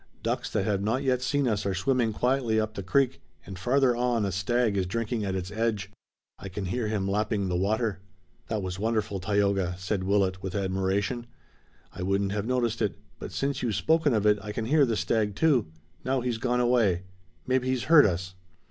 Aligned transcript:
Ducks 0.23 0.49
that 0.49 0.65
have 0.65 0.81
not 0.81 1.03
yet 1.03 1.21
seen 1.21 1.47
us 1.47 1.63
are 1.63 1.75
swimming 1.75 2.11
quietly 2.11 2.59
up 2.59 2.73
the 2.73 2.81
creek, 2.81 3.21
and 3.45 3.59
farther 3.59 3.95
on 3.95 4.25
a 4.25 4.31
stag 4.31 4.75
is 4.75 4.87
drinking 4.87 5.23
at 5.23 5.35
its 5.35 5.51
edge. 5.51 5.91
I 6.39 6.49
can 6.49 6.65
hear 6.65 6.87
him 6.87 7.07
lapping 7.07 7.47
the 7.49 7.55
water." 7.55 7.99
"That 8.47 8.63
was 8.63 8.79
wonderful, 8.79 9.19
Tayoga," 9.19 9.75
said 9.77 10.03
Willet 10.03 10.41
with 10.41 10.55
admiration. 10.55 11.27
"I 11.93 12.01
wouldn't 12.01 12.31
have 12.31 12.47
noticed 12.47 12.81
it, 12.81 12.97
but 13.19 13.31
since 13.31 13.61
you've 13.61 13.75
spoken 13.75 14.11
of 14.15 14.25
it 14.25 14.39
I 14.41 14.51
can 14.51 14.65
hear 14.65 14.87
the 14.87 14.97
stag 14.97 15.35
too. 15.35 15.67
Now 16.03 16.21
he's 16.21 16.39
gone 16.39 16.59
away. 16.61 17.03
Maybe 17.45 17.67
he's 17.67 17.83
heard 17.83 18.07
us." 18.07 18.33